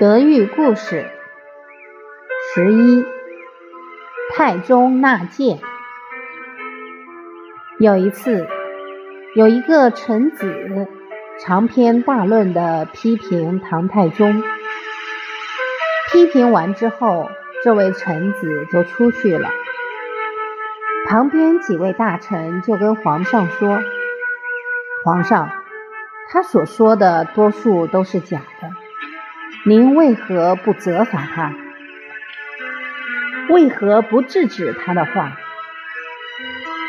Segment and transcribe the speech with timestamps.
[0.00, 1.08] 德育故事
[2.52, 3.06] 十一：
[4.34, 5.60] 太宗纳谏。
[7.78, 8.48] 有一次，
[9.36, 10.88] 有一个臣子
[11.38, 14.42] 长篇大论的批评唐太宗。
[16.10, 17.30] 批评完之后，
[17.62, 19.48] 这位臣子就出去了。
[21.06, 23.80] 旁边几位大臣就跟皇上说
[25.04, 25.50] ：“皇上，
[26.30, 28.70] 他所说的多数都是假的。”
[29.66, 31.54] 您为何不责罚他？
[33.48, 35.38] 为何不制止他的话？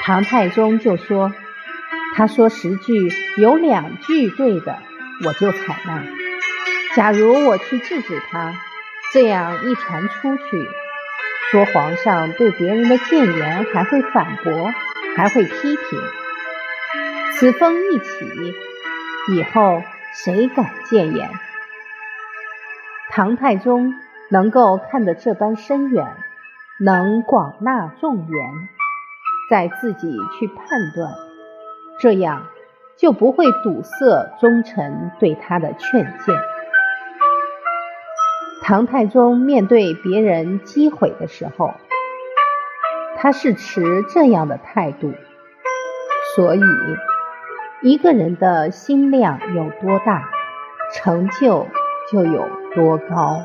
[0.04, 1.34] 唐太宗就说
[2.16, 4.78] ：“他说十句有两句对的，
[5.26, 6.04] 我就采纳。
[6.98, 8.54] 假如我去制止他，
[9.14, 10.42] 这样一传出去，
[11.52, 14.70] 说皇上对别人的谏言还会反驳，
[15.16, 16.02] 还会批评。
[17.36, 18.54] 此风一起，
[19.32, 19.82] 以后
[20.14, 21.30] 谁敢谏言？”
[23.16, 23.94] 唐太宗
[24.30, 26.06] 能够看得这般深远，
[26.82, 28.28] 能广纳众言，
[29.50, 30.58] 再自己去判
[30.94, 31.14] 断，
[31.98, 32.48] 这样
[32.98, 36.36] 就不会堵塞忠臣对他的劝谏。
[38.64, 41.74] 唐太宗面对别人讥毁的时候，
[43.16, 45.14] 他是持这样的态度。
[46.36, 46.60] 所以，
[47.82, 50.30] 一个人的心量有多大，
[50.94, 51.66] 成就。
[52.12, 53.42] 就有多高。